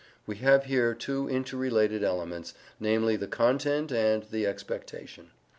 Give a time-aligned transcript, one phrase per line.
[0.25, 5.29] We have here two interrelated elements, namely the content and the expectation.